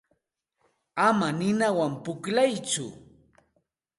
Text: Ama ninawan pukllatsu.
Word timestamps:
Ama 1.07 1.27
ninawan 1.37 1.93
pukllatsu. 2.03 2.85